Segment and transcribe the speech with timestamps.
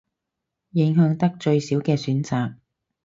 [0.71, 2.55] 影響得最少嘅選擇